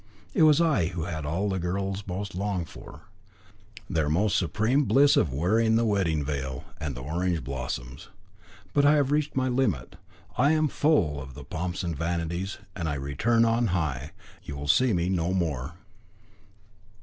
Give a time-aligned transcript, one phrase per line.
[0.33, 3.01] It was I who had what all girls most long for,
[3.87, 8.07] their most supreme bliss of wearing the wedding veil and the orange blossoms.
[8.73, 9.97] But I have reached my limit.
[10.39, 14.09] I am full of the pomps and vanities, and I return on high.
[14.41, 15.75] You will see me no more."